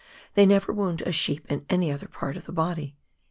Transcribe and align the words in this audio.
They 0.33 0.47
never 0.47 0.73
wound 0.73 1.03
a 1.03 1.11
sheep 1.11 1.45
in 1.47 1.63
any 1.69 1.91
other 1.91 2.07
part 2.07 2.35
of 2.35 2.47
the 2.47 2.51
body. 2.51 2.95